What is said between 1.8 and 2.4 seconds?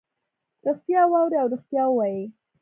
ووایي.